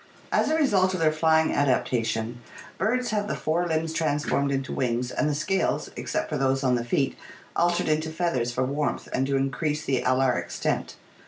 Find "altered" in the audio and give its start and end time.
7.55-7.87